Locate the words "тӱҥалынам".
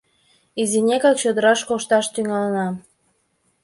2.13-2.73